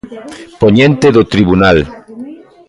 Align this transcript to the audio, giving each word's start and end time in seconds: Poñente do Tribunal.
Poñente 0.61 1.07
do 1.15 1.23
Tribunal. 1.33 1.77